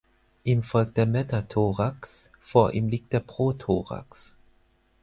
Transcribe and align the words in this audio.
Ihm 0.43 0.63
folgt 0.63 0.97
der 0.97 1.05
Metathorax, 1.05 2.31
vor 2.39 2.71
ihm 2.73 2.87
liegt 2.87 3.13
der 3.13 3.19
Prothorax. 3.19 4.33